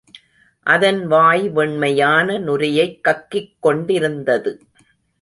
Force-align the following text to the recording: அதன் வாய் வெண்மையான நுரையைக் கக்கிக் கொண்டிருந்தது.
அதன் 0.65 1.07
வாய் 1.07 1.49
வெண்மையான 1.49 2.39
நுரையைக் 2.39 2.99
கக்கிக் 3.03 3.55
கொண்டிருந்தது. 3.59 4.61